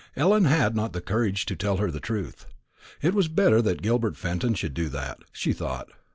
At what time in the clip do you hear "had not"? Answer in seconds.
0.45-0.93